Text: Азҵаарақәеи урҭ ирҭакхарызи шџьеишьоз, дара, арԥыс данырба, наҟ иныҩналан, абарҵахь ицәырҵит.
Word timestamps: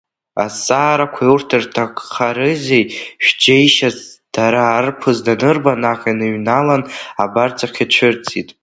Азҵаарақәеи 0.43 1.29
урҭ 1.33 1.49
ирҭакхарызи 1.55 2.83
шџьеишьоз, 3.25 3.97
дара, 4.33 4.61
арԥыс 4.77 5.17
данырба, 5.25 5.73
наҟ 5.83 6.01
иныҩналан, 6.11 6.81
абарҵахь 7.23 7.79
ицәырҵит. 7.83 8.49